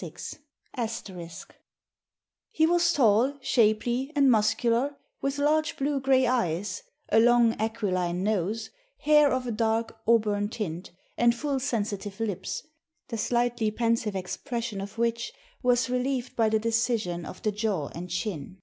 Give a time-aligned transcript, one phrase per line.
[0.00, 0.02] *]
[2.50, 8.70] "He was tall, shapely, and muscular, with large blue gray eyes, a long aquiline nose,
[9.00, 12.62] hair of a dark auburn tint, and full sensitive lips,
[13.08, 18.08] the slightly pensive expression of which was relieved by the decision of the jaw and
[18.08, 18.56] chin."